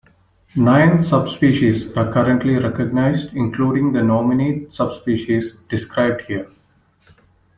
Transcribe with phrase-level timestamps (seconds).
[0.55, 6.49] Nine subspecies are currently recognized, including the nominate subspecies described here.